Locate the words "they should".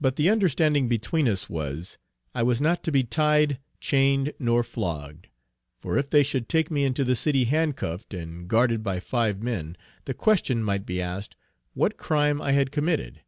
6.08-6.48